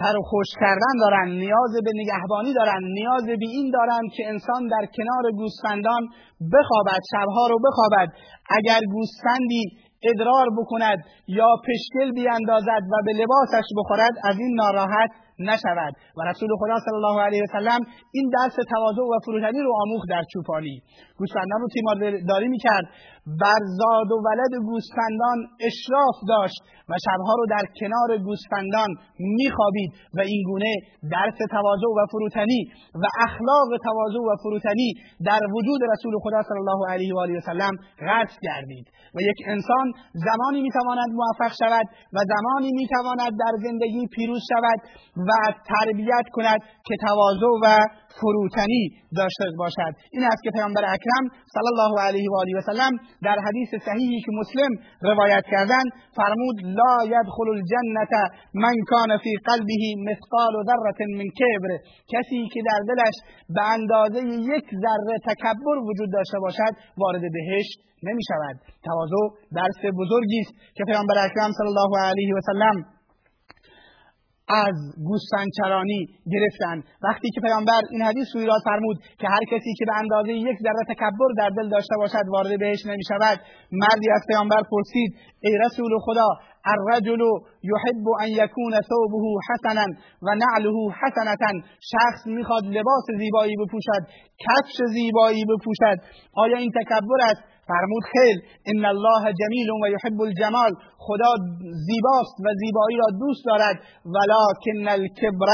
تر 0.00 0.16
و 0.18 0.22
خوش 0.30 0.46
کردن 0.60 0.94
دارن 1.00 1.28
نیاز 1.28 1.72
به 1.84 1.92
نگهبانی 1.94 2.54
دارن 2.54 2.82
نیاز 2.98 3.24
به 3.26 3.46
این 3.56 3.70
دارن 3.70 4.02
که 4.16 4.22
انسان 4.28 4.62
در 4.74 4.84
کنار 4.96 5.32
گوسفندان 5.40 6.02
بخوابد 6.52 7.00
شبها 7.12 7.46
رو 7.46 7.58
بخوابد. 7.66 8.08
اگر 8.58 8.80
گوسفندی 8.94 9.64
ادرار 10.02 10.46
بکند 10.58 10.98
یا 11.28 11.50
پشکل 11.68 12.12
بیاندازد 12.12 12.82
و 12.92 12.94
به 13.06 13.12
لباسش 13.12 13.68
بخورد 13.78 14.14
از 14.24 14.38
این 14.38 14.54
ناراحت 14.54 15.10
نشود. 15.38 15.92
و 16.16 16.20
رسول 16.30 16.48
خدا 16.60 16.76
صلی 16.84 16.98
الله 17.00 17.22
علیه 17.22 17.42
وسلم 17.42 17.80
این 18.12 18.30
درس 18.36 18.56
تواضع 18.74 19.02
و 19.02 19.18
فروتنی 19.24 19.60
رو 19.66 19.72
آموخت 19.84 20.08
در 20.08 20.22
چوپانی. 20.32 20.82
گوسفندان 21.18 21.60
رو 21.60 21.68
تیمارداری 21.74 22.48
می‌کرد. 22.48 22.86
بر 23.42 23.62
زاد 23.80 24.10
و 24.12 24.16
ولد 24.26 24.54
گوسفندان 24.68 25.38
اشراف 25.68 26.16
داشت 26.28 26.60
و 26.90 26.92
شبها 27.06 27.34
رو 27.38 27.44
در 27.54 27.64
کنار 27.80 28.10
گوسفندان 28.26 28.90
میخوابید 29.18 29.90
و 30.16 30.20
این 30.20 30.42
گونه 30.50 30.72
درس 31.14 31.38
تواضع 31.50 31.88
و 31.98 32.00
فروتنی 32.12 32.60
و 33.02 33.04
اخلاق 33.26 33.68
تواضع 33.88 34.20
و 34.28 34.30
فروتنی 34.42 34.90
در 35.28 35.40
وجود 35.54 35.80
رسول 35.92 36.14
خدا 36.24 36.40
صلی 36.48 36.60
الله 36.64 36.80
علیه 36.92 37.14
و 37.14 37.18
آله 37.18 37.36
و 37.38 37.40
سلم 37.40 37.74
غرس 38.06 38.34
گردید 38.42 38.86
و 39.14 39.18
یک 39.30 39.38
انسان 39.46 39.86
زمانی 40.26 40.60
می‌تواند 40.66 41.10
موفق 41.20 41.52
شود 41.62 41.86
و 42.14 42.18
زمانی 42.34 42.70
می‌تواند 42.80 43.32
در 43.42 43.54
زندگی 43.66 44.06
پیروز 44.14 44.42
شود 44.52 44.78
تربیت 45.70 46.26
کند 46.32 46.60
که 46.86 46.94
تواضع 47.06 47.52
و 47.64 47.66
فروتنی 48.20 48.84
داشته 49.16 49.44
باشد. 49.58 49.92
این 50.14 50.24
است 50.24 50.42
که 50.44 50.50
پیامبر 50.50 50.84
اکرم 50.94 51.24
صلی 51.54 51.70
الله 51.72 51.92
علیه 52.06 52.28
و 52.30 52.34
آله 52.42 52.52
و 52.58 52.60
سلم 52.60 52.92
در 53.22 53.36
حدیث 53.46 53.70
صحیحی 53.86 54.20
که 54.26 54.32
مسلم 54.40 54.72
روایت 55.10 55.44
کردن 55.52 55.84
فرمود 56.18 56.56
لا 56.78 56.96
يدخل 57.14 57.48
الجنه 57.56 58.12
من 58.54 58.76
کان 58.90 59.10
فی 59.22 59.32
قلبه 59.48 59.82
مثقال 60.08 60.54
ذره 60.68 61.06
من 61.18 61.28
کبر. 61.40 61.70
کسی 62.12 62.40
که 62.52 62.60
در 62.68 62.80
دلش 62.90 63.16
به 63.54 63.62
اندازه 63.76 64.20
یک 64.54 64.66
ذره 64.84 65.14
تکبر 65.28 65.76
وجود 65.88 66.12
داشته 66.12 66.38
باشد 66.38 66.72
وارد 66.96 67.22
بهشت 67.36 67.78
نمی 68.06 68.22
شود 68.30 68.56
تواضع 68.84 69.24
درس 69.58 69.80
بزرگی 69.98 70.40
است 70.40 70.54
که 70.74 70.84
پیامبر 70.84 71.14
اکرم 71.26 71.50
صلی 71.58 71.70
الله 71.72 71.92
علیه 72.08 72.34
و 72.34 72.40
سلم 72.50 72.97
از 74.48 74.76
گوسفندچرانی 75.08 76.00
گرفتن. 76.32 76.76
وقتی 77.02 77.30
که 77.34 77.40
پیامبر 77.40 77.80
این 77.90 78.02
حدیث 78.02 78.28
رو 78.34 78.40
ایراد 78.40 78.60
فرمود 78.64 78.96
که 79.20 79.26
هر 79.28 79.44
کسی 79.52 79.74
که 79.78 79.84
به 79.84 79.94
اندازه 80.02 80.32
یک 80.32 80.58
ذره 80.66 80.82
تکبر 80.94 81.30
در 81.36 81.50
دل 81.56 81.68
داشته 81.68 81.96
باشد 81.96 82.26
وارد 82.32 82.58
بهش 82.58 82.86
نمی 82.86 83.04
شود 83.08 83.38
مردی 83.72 84.08
از 84.14 84.22
پیامبر 84.28 84.62
پرسید 84.70 85.10
ای 85.40 85.58
رسول 85.64 85.90
خدا 86.00 86.28
الرجل 86.74 87.22
يحب 87.70 88.06
ان 88.22 88.30
يكون 88.42 88.72
ثوبه 88.90 89.24
حسنا 89.48 89.86
و 90.22 90.28
نعله 90.44 90.76
حسنتا 91.00 91.52
شخص 91.92 92.26
می‌خواد 92.26 92.64
لباس 92.64 93.06
زیبایی 93.18 93.54
بپوشد 93.56 94.02
کفش 94.44 94.76
زیبایی 94.94 95.44
بپوشد. 95.44 95.98
آیا 96.32 96.56
این 96.56 96.70
تکبر 96.70 97.20
است؟ 97.30 97.42
فرمود 97.68 98.04
خیل 98.12 98.36
ان 98.72 98.84
الله 98.92 99.22
جمیل 99.40 99.68
و 99.70 99.86
یحب 99.94 100.20
الجمال. 100.28 100.72
خدا 101.06 101.32
زیباست 101.86 102.36
و 102.44 102.46
زیبایی 102.60 102.96
را 103.02 103.08
دوست 103.22 103.42
دارد. 103.50 103.76
ولکن 104.14 104.78
الکبر 104.96 105.50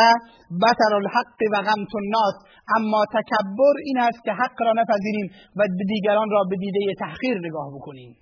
بطر 0.63 0.93
الحق 1.01 1.39
و 1.53 1.57
غمت 1.69 1.93
الناس. 2.03 2.37
اما 2.77 3.01
تکبر 3.17 3.75
این 3.85 3.99
است 4.09 4.21
که 4.25 4.33
حق 4.33 4.59
را 4.67 4.73
نپذیریم 4.81 5.29
و 5.57 5.61
دیگران 5.89 6.29
را 6.31 6.43
به 6.51 6.57
دیده 6.57 6.81
تحقیر 6.99 7.39
نگاه 7.47 7.69
بکنیم. 7.77 8.17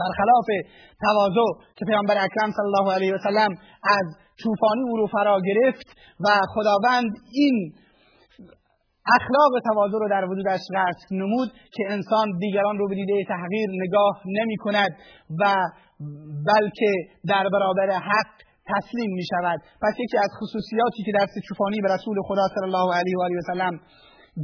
برخلاف 0.00 0.48
تواضع 1.00 1.48
که 1.76 1.84
پیامبر 1.84 2.16
اکرم 2.24 2.50
صلی 2.56 2.66
الله 2.70 2.94
علیه 2.94 3.14
و 3.14 3.18
سلم 3.18 3.52
از 3.98 4.06
چوپانی 4.42 4.82
او 4.90 4.96
رو 4.96 5.06
فرا 5.06 5.40
گرفت 5.48 5.86
و 6.20 6.26
خداوند 6.54 7.10
این 7.32 7.72
اخلاق 9.14 9.52
تواضع 9.64 9.98
رو 9.98 10.08
در 10.08 10.24
وجودش 10.24 10.60
رسم 10.74 11.10
نمود 11.10 11.48
که 11.74 11.82
انسان 11.88 12.26
دیگران 12.38 12.78
رو 12.78 12.88
به 12.88 12.94
دیده 12.94 13.24
تحقیر 13.28 13.68
نگاه 13.84 14.22
نمی 14.26 14.56
کند 14.56 14.90
و 15.40 15.44
بلکه 16.46 16.90
در 17.28 17.44
برابر 17.52 17.90
حق 17.90 18.32
تسلیم 18.72 19.10
می 19.18 19.24
شود. 19.30 19.60
پس 19.82 19.94
یکی 20.04 20.18
از 20.18 20.30
خصوصیاتی 20.40 21.00
که 21.06 21.12
درس 21.18 21.34
چوپانی 21.48 21.80
به 21.80 21.88
رسول 21.94 22.16
خدا 22.28 22.46
صلی 22.54 22.66
الله 22.70 22.88
علیه 22.98 23.16
و 23.18 23.22
آله 23.22 23.36
و 23.38 23.44
سلم 23.52 23.74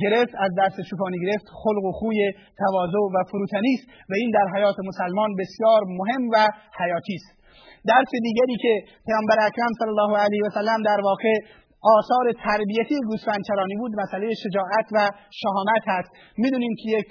گرفت 0.03 0.35
از 0.45 0.51
درس 0.57 0.77
چوپانی 0.91 1.19
گرفت 1.25 1.47
خلق 1.63 1.85
و 1.85 1.93
خوی 1.93 2.19
تواضع 2.59 2.99
و 3.15 3.17
فروتنی 3.31 3.75
است 3.79 3.87
و 4.11 4.13
این 4.21 4.31
در 4.37 4.47
حیات 4.57 4.77
مسلمان 4.91 5.31
بسیار 5.41 5.81
مهم 5.99 6.25
و 6.33 6.37
حیاتی 6.81 7.15
است. 7.21 7.43
درس 7.91 8.13
دیگری 8.27 8.57
که 8.65 8.73
پیامبر 9.07 9.39
اکرم 9.47 9.73
صلی 9.79 9.93
الله 9.95 10.13
علیه 10.25 10.43
و 10.47 10.51
سلم 10.59 10.81
در 10.91 11.01
واقع 11.09 11.35
آثار 11.83 12.33
تربیتی 12.45 13.01
گوسفندچرانی 13.09 13.77
بود 13.77 13.93
مسئله 14.03 14.31
شجاعت 14.45 14.87
و 14.93 14.99
شهامت 15.31 15.83
هست. 15.87 16.11
می‌دونیم 16.39 16.75
که 16.83 16.91
یک 16.99 17.07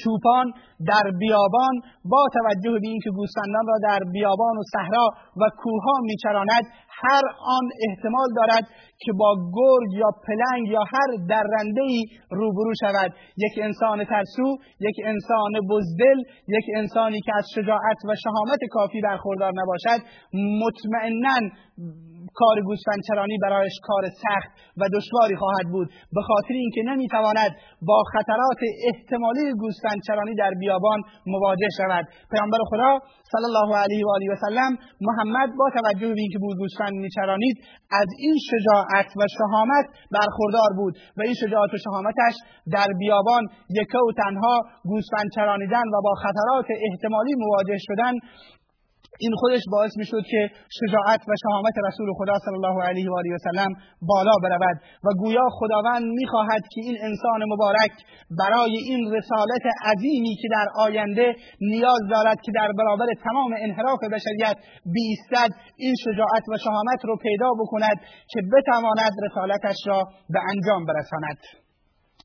چوپان 0.00 0.52
در 0.86 1.10
بیابان 1.18 1.74
با 2.04 2.24
توجه 2.32 2.72
به 2.82 2.88
اینکه 2.88 3.10
گوسفندان 3.10 3.66
را 3.66 3.78
در 3.82 3.98
بیابان 4.12 4.56
و 4.56 4.62
صحرا 4.72 5.06
و 5.40 5.42
کوهها 5.62 5.96
میچراند 6.02 6.64
هر 7.02 7.22
آن 7.56 7.66
احتمال 7.88 8.28
دارد 8.36 8.64
که 8.98 9.12
با 9.12 9.34
گرگ 9.56 9.92
یا 9.92 10.10
پلنگ 10.26 10.68
یا 10.68 10.80
هر 10.92 11.26
درنده 11.28 11.82
ای 11.82 12.04
روبرو 12.30 12.72
شود. 12.80 13.12
یک 13.36 13.52
انسان 13.62 14.04
ترسو 14.04 14.56
یک 14.80 14.96
انسان 15.04 15.52
بزدل 15.70 16.18
یک 16.48 16.64
انسانی 16.76 17.20
که 17.20 17.32
از 17.36 17.44
شجاعت 17.54 17.98
و 18.08 18.14
شهامت 18.24 18.58
کافی 18.70 19.00
برخوردار 19.00 19.52
نباشد 19.60 20.00
مطمئنا 20.34 21.36
کار 22.34 22.56
گوسفندچرانی 22.68 23.36
برایش 23.42 23.76
کار 23.82 24.04
سخت 24.24 24.50
و 24.80 24.82
دشواری 24.96 25.36
خواهد 25.36 25.66
بود. 25.72 25.88
به 26.16 26.22
خاطر 26.28 26.54
اینکه 26.54 26.82
نمی‌تواند 26.90 27.52
با 27.88 28.02
خطرات 28.12 28.60
احتمالی 28.88 29.52
گوسفندچرانی 29.62 30.34
در 30.34 30.50
بیابان 30.60 31.00
مواجه 31.26 31.68
شود. 31.78 32.04
پیامبر 32.32 32.58
خدا 32.70 32.90
صلی 33.32 33.48
الله 33.50 33.70
علیه 33.84 34.02
و 34.06 34.10
آله 34.16 34.26
و 34.32 34.36
سلم 34.46 34.72
محمد 35.08 35.50
با 35.58 35.66
توجه 35.76 36.08
به 36.14 36.20
اینکه 36.24 36.38
بود 36.38 36.56
گوسفند 36.62 36.94
میچرانید 37.04 37.56
از 38.00 38.08
این 38.18 38.36
شجاعت 38.50 39.08
و 39.18 39.22
شهامت 39.38 39.86
برخوردار 40.16 40.70
بود 40.76 40.94
و 41.16 41.20
این 41.22 41.34
شجاعت 41.42 41.74
و 41.74 41.78
شهامتش 41.86 42.34
در 42.74 42.88
بیابان 42.98 43.42
یکه 43.78 43.98
و 43.98 44.12
تنها 44.22 44.56
گوسفند 44.84 45.28
چرانیدن 45.34 45.86
و 45.94 45.96
با 46.06 46.14
خطرات 46.22 46.66
احتمالی 46.88 47.34
مواجه 47.44 47.78
شدن 47.88 48.14
این 49.18 49.32
خودش 49.40 49.62
باعث 49.72 49.92
می‌شد 49.96 50.22
که 50.30 50.50
شجاعت 50.78 51.20
و 51.28 51.32
شهامت 51.42 51.74
رسول 51.88 52.08
خدا 52.18 52.36
صلی 52.44 52.54
الله 52.54 52.84
علیه 52.88 53.10
و 53.10 53.14
آله 53.18 53.34
و 53.34 53.38
سلم 53.38 53.72
بالا 54.02 54.36
برود 54.42 54.76
و 55.04 55.08
گویا 55.22 55.46
خداوند 55.58 56.02
می‌خواهد 56.02 56.62
که 56.72 56.80
این 56.86 56.96
انسان 57.00 57.40
مبارک 57.52 57.92
برای 58.40 58.76
این 58.88 59.12
رسالت 59.14 59.64
عظیمی 59.90 60.34
که 60.42 60.48
در 60.56 60.66
آینده 60.86 61.34
نیاز 61.60 62.00
دارد 62.10 62.38
که 62.44 62.52
در 62.54 62.68
برابر 62.78 63.06
تمام 63.24 63.52
انحراف 63.58 64.00
بشریت 64.12 64.56
بیستد 64.94 65.50
این 65.76 65.94
شجاعت 66.04 66.44
و 66.48 66.58
شهامت 66.64 67.04
رو 67.04 67.16
پیدا 67.16 67.50
بکند 67.60 67.96
که 68.28 68.40
بتواند 68.52 69.12
رسالتش 69.26 69.76
را 69.86 70.02
به 70.30 70.40
انجام 70.52 70.84
برساند. 70.86 71.61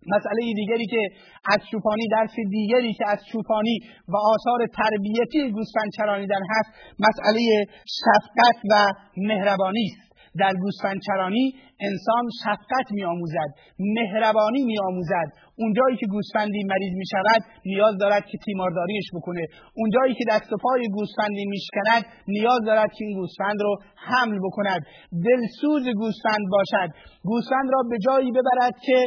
مسئله 0.07 0.53
دیگری 0.55 0.85
که 0.85 1.09
از 1.53 1.59
چوپانی 1.71 2.07
درس 2.11 2.35
دیگری 2.49 2.93
که 2.93 3.03
از 3.07 3.19
چوپانی 3.31 3.79
و 4.07 4.15
آثار 4.17 4.67
تربیتی 4.77 5.51
گوسفند 5.51 5.91
چرانیدن 5.97 6.41
هست 6.49 6.69
مسئله 6.99 7.65
شفقت 7.85 8.57
و 8.71 8.93
مهربانی 9.17 9.85
است. 9.91 10.06
در 10.39 10.53
گوسفندچرانی 10.62 11.53
انسان 11.89 12.24
شفقت 12.44 12.88
میآموزد 12.91 13.50
مهربانی 13.79 14.63
میآموزد. 14.65 15.27
اونجایی 15.62 15.98
که 15.98 16.06
گوسفندی 16.06 16.63
مریض 16.72 16.94
می 17.01 17.08
شود 17.13 17.41
نیاز 17.65 17.98
دارد 18.00 18.25
که 18.25 18.38
تیمارداریش 18.46 19.08
بکنه. 19.15 19.44
اونجایی 19.75 20.13
که 20.13 20.25
دست 20.32 20.53
و 20.53 20.58
پای 20.58 20.88
گوسفندی 20.98 21.46
میشکند 21.46 22.03
نیاز 22.27 22.60
دارد 22.65 22.91
که 22.96 23.06
این 23.06 23.17
گوسفند 23.20 23.62
رو 23.62 23.75
حمل 23.96 24.39
بکند. 24.46 24.82
دلسوز 25.27 25.84
گوسفند 26.01 26.46
باشد. 26.51 26.89
گوسفند 27.24 27.70
را 27.74 27.82
به 27.89 27.98
جایی 28.06 28.32
ببرد 28.32 28.75
که 28.86 28.98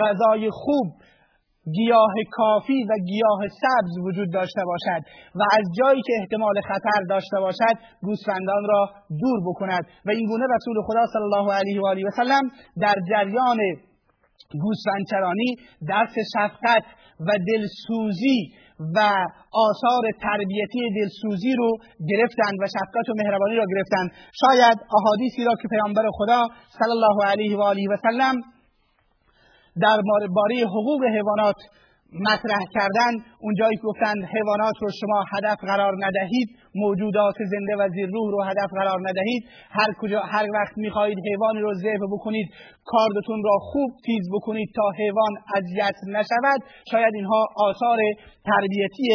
غذای 0.00 0.50
خوب 0.52 0.86
گیاه 1.74 2.14
کافی 2.30 2.84
و 2.90 2.92
گیاه 3.08 3.40
سبز 3.62 3.98
وجود 4.04 4.32
داشته 4.32 4.62
باشد 4.64 5.02
و 5.34 5.42
از 5.58 5.64
جایی 5.78 6.02
که 6.06 6.12
احتمال 6.20 6.60
خطر 6.60 7.00
داشته 7.08 7.40
باشد 7.40 7.76
گوسفندان 8.02 8.64
را 8.68 8.90
دور 9.20 9.40
بکند. 9.48 9.84
و 10.06 10.10
این 10.10 10.26
گونه 10.26 10.44
رسول 10.56 10.76
خدا 10.86 11.06
صلی 11.12 11.22
الله 11.22 11.54
علیه 11.54 11.80
و 11.80 11.86
آله 11.86 12.02
و 12.06 12.10
سلم 12.16 12.50
در 12.80 12.94
جریان 13.10 13.58
گوسفندچرانی 14.62 15.56
درس 15.88 16.14
شفقت 16.34 16.84
و 17.20 17.30
دلسوزی 17.50 18.40
و 18.96 18.98
آثار 19.52 20.04
تربیتی 20.22 20.80
دلسوزی 21.00 21.52
رو 21.56 21.70
گرفتند 22.10 22.56
و 22.62 22.66
شفقت 22.66 23.08
و 23.08 23.12
مهربانی 23.16 23.56
را 23.56 23.64
گرفتند. 23.74 24.10
شاید 24.42 24.78
احادیثی 24.98 25.44
را 25.44 25.54
که 25.62 25.68
پیامبر 25.68 26.02
خدا 26.18 26.42
صلی 26.78 26.90
الله 26.90 27.24
علیه 27.30 27.56
و 27.56 27.60
آله 27.60 27.88
و 27.90 27.96
سلم 27.96 28.34
در 29.82 30.00
باره 30.34 30.56
حقوق 30.66 31.04
حیوانات 31.04 31.56
مطرح 32.12 32.62
کردن 32.74 33.12
اونجایی 33.40 33.76
گفتند 33.84 34.24
حیوانات 34.34 34.74
رو 34.80 34.88
شما 35.00 35.24
هدف 35.32 35.56
قرار 35.60 35.92
ندهید 36.04 36.48
موجودات 36.74 37.34
زنده 37.38 37.76
و 37.84 37.88
زیر 37.88 38.06
روح 38.06 38.30
رو 38.30 38.42
هدف 38.42 38.70
قرار 38.78 39.00
ندهید 39.08 39.42
هر 39.70 39.92
کجا 40.00 40.20
هر 40.20 40.46
وقت 40.54 40.78
می‌خواهید 40.78 41.18
حیوانی 41.28 41.60
رو 41.60 41.74
ذبح 41.74 42.06
بکنید 42.12 42.48
کاردتون 42.92 43.40
را 43.48 43.56
خوب 43.70 43.90
تیز 44.06 44.24
بکنید 44.34 44.68
تا 44.76 44.86
حیوان 44.98 45.32
اذیت 45.56 45.96
نشود. 46.16 46.60
شاید 46.90 47.14
اینها 47.14 47.42
آثار 47.68 47.98
تربیتی 48.48 49.08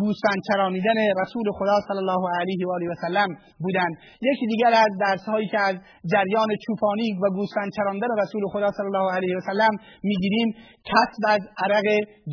گوسفند 0.00 0.40
چرانیدن 0.48 0.98
رسول 1.22 1.46
خدا 1.58 1.76
صلی 1.88 2.00
الله 2.04 2.22
علیه 2.40 2.62
و 2.66 2.70
آله 2.76 2.88
و 2.92 2.94
سلم 3.04 3.30
بودند. 3.62 3.94
یکی 4.30 4.46
دیگر 4.52 4.72
از 4.86 4.92
درس 5.04 5.24
هایی 5.32 5.48
که 5.48 5.60
از 5.60 5.76
جریان 6.12 6.50
چوپانی 6.66 7.08
و 7.22 7.24
گوسفند 7.36 7.70
چراندن 7.76 8.10
رسول 8.22 8.42
خدا 8.52 8.70
صلی 8.76 8.88
الله 8.92 9.08
علیه 9.16 9.36
و 9.36 9.40
سلم 9.50 9.74
می‌گیریم 10.02 10.48
کسب 10.90 11.22
از 11.34 11.42
عرق 11.64 11.86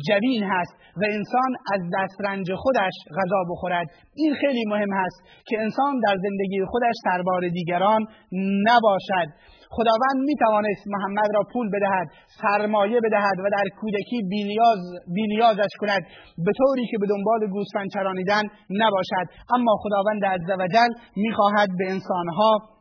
جبین 0.08 0.42
هست 0.52 0.74
و 1.00 1.02
انسان 1.16 1.50
از 1.74 1.80
دسترنج 1.96 2.46
خودش 2.62 2.94
غذا 3.16 3.40
بخورد. 3.50 3.86
این 4.14 4.34
خیلی 4.34 4.64
مهم 4.72 4.92
هست 4.92 5.18
که 5.48 5.56
انسان 5.60 6.00
در 6.06 6.16
زندگی 6.24 6.64
خودش 6.70 6.96
دربار 7.04 7.48
دیگران 7.48 8.00
نباشد. 8.68 9.28
خداوند 9.70 10.18
می 10.28 10.34
توانست 10.34 10.84
محمد 10.86 11.28
را 11.34 11.42
پول 11.52 11.70
بدهد 11.74 12.06
سرمایه 12.42 13.00
بدهد 13.00 13.38
و 13.44 13.50
در 13.56 13.64
کودکی 13.80 14.22
بینیاز 14.30 14.78
بینیازش 15.14 15.72
کند. 15.80 16.02
به 16.44 16.52
طوری 16.58 16.86
که 16.90 16.98
به 17.00 17.06
دنبال 17.06 17.46
گوسفند 17.50 17.88
چرانیدن 17.94 18.42
نباشد. 18.70 19.26
اما 19.54 19.72
خداوند 19.82 20.24
عزوجل 20.24 20.90
می‌خواهد 21.16 21.68
به 21.78 21.84
انسانها 21.92 22.75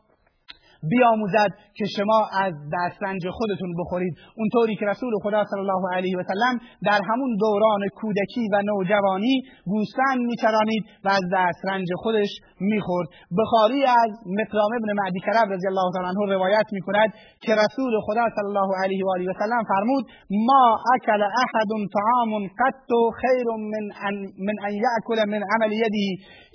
بیاموزد 0.91 1.49
که 1.77 1.85
شما 1.97 2.19
از 2.45 2.53
دسترنج 2.73 3.21
خودتون 3.38 3.71
بخورید. 3.79 4.13
اونطوری 4.38 4.75
که 4.75 4.85
رسول 4.85 5.13
خدا 5.23 5.43
صلی 5.51 5.59
الله 5.59 5.83
علیه 5.95 6.17
و 6.17 6.23
سلم 6.23 6.55
در 6.89 6.99
همون 7.09 7.38
دوران 7.39 7.81
کودکی 7.95 8.45
و 8.53 8.61
نوجوانی 8.61 9.35
گوسفند 9.65 10.19
میچرانید 10.19 10.83
و 11.05 11.09
از 11.09 11.25
دسترنج 11.33 11.88
خودش 11.97 12.29
می‌خورد. 12.59 13.07
بخاری 13.39 13.83
از 13.83 14.11
مقدام 14.39 14.71
ابن 14.79 14.89
معدی 14.99 15.19
کرب 15.19 15.47
رضی 15.53 15.67
الله 15.67 15.88
تعالی 15.93 16.09
عنه 16.09 16.33
روایت 16.35 16.67
می‌کند 16.71 17.09
که 17.41 17.51
رسول 17.63 17.93
خدا 18.05 18.25
صلی 18.35 18.49
الله 18.51 18.69
علیه 18.83 19.05
و 19.05 19.09
آله 19.15 19.29
و 19.29 19.33
سلم 19.39 19.63
فرمود 19.73 20.05
ما 20.49 20.77
اکل 20.95 21.21
احد 21.43 21.71
طعام 21.95 22.47
قط 22.59 22.91
خیر 23.21 23.45
من 23.73 23.85
ان 24.07 24.15
من 24.45 24.55
ان 24.67 24.73
یاکل 24.85 25.29
من 25.29 25.41
عمل 25.53 25.71
یده 25.71 26.07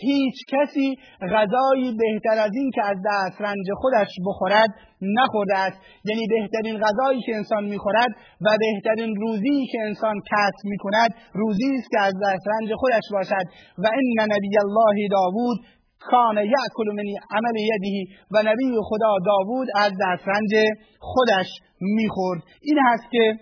هیچ 0.06 0.34
کسی 0.52 0.96
غذایی 1.20 1.96
بهتر 2.02 2.42
از 2.46 2.50
این 2.54 2.70
که 2.70 2.82
از 2.84 2.96
دسترنج 3.10 3.66
خودش 3.74 4.09
بخورد 4.26 4.70
نخورده 5.02 5.58
است. 5.58 5.78
یعنی 6.04 6.24
بهترین 6.34 6.76
غذایی 6.84 7.20
که 7.26 7.36
انسان 7.36 7.64
می‌خورد 7.64 8.10
و 8.40 8.48
بهترین 8.64 9.16
روزی 9.16 9.66
که 9.72 9.78
انسان 9.88 10.16
کسب 10.30 10.64
می‌کند 10.64 11.10
روزی 11.32 11.70
است 11.78 11.90
که 11.90 12.00
از 12.00 12.14
دسترنج 12.24 12.68
خودش 12.80 13.06
باشد. 13.12 13.46
و 13.78 13.84
ان 13.98 14.32
نبی 14.32 14.58
الله 14.64 15.08
داوود 15.10 15.58
کان 16.00 16.36
یأکل 16.36 16.88
من 16.98 17.08
عمل 17.30 17.56
یده 17.70 18.14
و 18.30 18.42
نبی 18.48 18.76
خدا 18.88 19.12
داوود 19.26 19.68
از 19.76 19.92
دسترنج 20.04 20.52
خودش 20.98 21.48
می‌خورد. 21.80 22.42
این 22.62 22.78
هست 22.86 23.04
که 23.10 23.36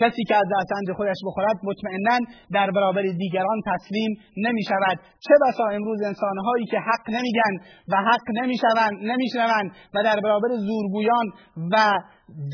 کسی 0.00 0.24
که 0.28 0.36
از 0.36 0.44
دستنج 0.56 0.96
خودش 0.96 1.16
بخورد 1.26 1.56
مطمئنا 1.62 2.18
در 2.52 2.70
برابر 2.70 3.02
دیگران 3.02 3.60
تسلیم 3.66 4.10
نمی 4.36 4.62
شود 4.62 4.96
چه 5.20 5.34
بسا 5.48 5.64
امروز 5.64 6.02
انسانهایی 6.02 6.66
که 6.70 6.78
حق 6.78 7.10
نمیگن 7.10 7.54
و 7.92 7.96
حق 7.96 8.26
نمی‌شوند 8.42 8.96
نمیشنوند 9.02 9.70
و 9.94 10.02
در 10.04 10.20
برابر 10.20 10.48
زورگویان 10.48 11.26
و 11.72 11.76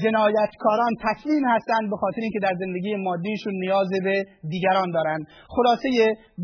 جنایتکاران 0.03 0.93
تسلیم 1.07 1.45
هستند 1.55 1.91
به 1.91 1.97
خاطر 1.97 2.21
اینکه 2.23 2.41
در 2.43 2.55
زندگی 2.59 2.95
مادیشون 2.97 3.55
نیاز 3.65 3.89
به 4.05 4.25
دیگران 4.49 4.91
دارند 4.91 5.27
خلاصه 5.49 5.89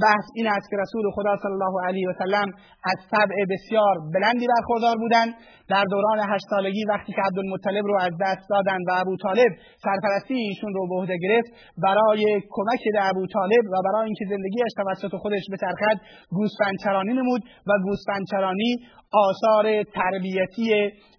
بحث 0.03 0.27
این 0.35 0.47
است 0.47 0.71
که 0.71 0.77
رسول 0.77 1.05
خدا 1.15 1.37
صلی 1.43 1.53
الله 1.53 1.75
علیه 1.89 2.09
و 2.09 2.13
سلم 2.19 2.49
از 2.85 2.99
طبع 3.13 3.37
بسیار 3.51 3.95
بلندی 4.15 4.47
برخوردار 4.47 4.97
بودند. 4.97 5.35
در 5.73 5.85
دوران 5.85 6.19
هشت 6.33 6.47
سالگی 6.51 6.85
وقتی 6.93 7.13
که 7.13 7.23
عبدالمطلب 7.29 7.85
رو 7.91 7.97
از 8.01 8.13
دست 8.25 8.45
دادند 8.51 8.85
و 8.89 8.91
ابو 9.03 9.17
طالب 9.25 9.53
سرپرستی 9.85 10.35
ایشون 10.35 10.73
رو 10.75 10.89
به 10.89 10.95
عهده 10.95 11.17
گرفت 11.25 11.51
برای 11.85 12.25
کمک 12.51 12.83
به 12.93 13.09
ابو 13.11 13.27
طالب 13.27 13.65
و 13.73 13.77
برای 13.87 14.05
اینکه 14.05 14.25
زندگیش 14.33 14.73
توسط 14.77 15.17
خودش 15.23 15.45
بچرخد 15.53 15.97
گوسفندچرانی 16.31 17.13
نمود 17.13 17.43
و 17.69 17.71
گوسفندچرانی 17.85 18.77
آثار 19.13 19.83
تربیتی 19.83 20.69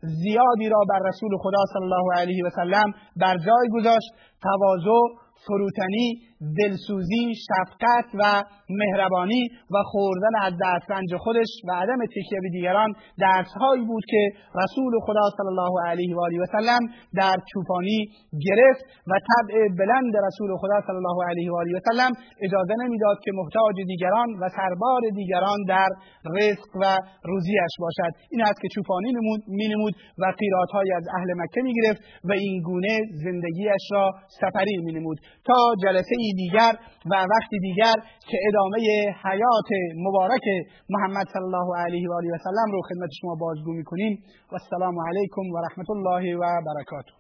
زیادی 0.02 0.69
را 0.69 0.82
بر 0.89 1.00
رسول 1.10 1.32
خدا 1.43 1.62
صلی 1.74 1.84
الله 1.84 1.98
علیه 2.15 2.43
و 2.45 2.49
سلم 2.55 2.93
بر 3.15 3.38
جای 3.38 3.67
گذاشت. 3.73 4.09
تواضع 4.41 4.99
فروتنی 5.47 6.21
دلسوزی 6.39 7.23
شفقت 7.47 8.10
و 8.19 8.23
مهربانی 8.69 9.43
و 9.73 9.78
خوردن 9.91 10.36
از 10.41 10.54
دسترنج 10.65 11.15
خودش 11.23 11.52
و 11.67 11.71
عدم 11.71 11.99
تکیه 12.06 12.39
به 12.41 12.49
دیگران 12.49 12.89
درسهایی 13.25 13.86
بود 13.86 14.04
که 14.08 14.21
رسول 14.62 14.93
خدا 15.06 15.25
صلی 15.38 15.52
الله 15.54 15.73
علیه 15.89 16.15
و 16.15 16.19
آله 16.19 16.39
و 16.43 16.45
سلم 16.45 16.84
در 17.19 17.36
چوپانی 17.54 17.99
گرفت 18.47 18.84
و 19.10 19.13
طبع 19.30 19.56
بلند 19.80 20.13
رسول 20.28 20.49
خدا 20.62 20.78
صلی 20.88 20.99
الله 21.02 21.19
علیه 21.30 21.52
و 21.52 21.56
آله 21.56 21.78
و 21.78 21.80
سلم 21.89 22.12
اجازه 22.45 22.73
نمی‌داد 22.84 23.17
که 23.23 23.32
محتاج 23.39 23.75
دیگران 23.88 24.30
و 24.41 24.49
سربار 24.58 25.02
دیگران 25.15 25.60
در 25.67 25.89
رزق 26.38 26.71
و 26.82 26.84
روزیش 27.23 27.73
باشد. 27.80 28.12
این 28.32 28.41
است 28.41 28.60
که 28.62 28.67
چوپانی 28.75 29.12
نمود 29.47 29.93
و 30.21 30.23
قیراتهایی 30.39 30.91
از 30.99 31.06
اهل 31.17 31.30
مکه 31.41 31.62
می 31.62 31.73
گرفت 31.73 32.02
و 32.23 32.32
این 32.32 32.62
گونه 32.62 32.95
زندگیش 33.23 33.84
را 33.91 34.12
سفری 34.41 34.78
می 34.86 34.91
نمود 34.93 35.17
تا 35.45 35.60
جلسه 35.84 36.15
ای 36.17 36.29
دیگر 36.34 36.74
و 37.12 37.13
وقتی 37.15 37.60
دیگر 37.60 37.96
که 38.30 38.38
ادامه 38.48 38.78
حیات 39.24 39.70
مبارک 39.96 40.46
محمد 40.89 41.28
صلی 41.34 41.44
الله 41.44 41.78
علیه 41.78 42.10
و 42.10 42.13
آله 42.13 42.30
و 42.34 42.38
سلم 42.44 42.72
رو 42.72 42.82
خدمت 42.89 43.10
شما 43.22 43.36
بازگو 43.36 43.74
می‌کنیم. 43.74 44.24
و 44.52 44.56
السلام 44.56 44.96
علیکم 45.08 45.42
و 45.54 45.58
رحمت 45.58 45.89
الله 45.89 46.38
و 46.38 46.62
برکاته. 46.65 47.18